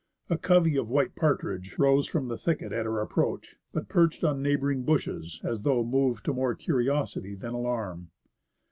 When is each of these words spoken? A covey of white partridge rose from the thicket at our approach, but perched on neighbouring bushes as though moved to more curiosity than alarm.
A 0.31 0.37
covey 0.39 0.77
of 0.77 0.89
white 0.89 1.15
partridge 1.15 1.77
rose 1.77 2.07
from 2.07 2.27
the 2.27 2.35
thicket 2.35 2.73
at 2.73 2.87
our 2.87 3.01
approach, 3.01 3.57
but 3.71 3.87
perched 3.87 4.23
on 4.23 4.41
neighbouring 4.41 4.81
bushes 4.81 5.39
as 5.43 5.61
though 5.61 5.83
moved 5.85 6.25
to 6.25 6.33
more 6.33 6.55
curiosity 6.55 7.35
than 7.35 7.53
alarm. 7.53 8.09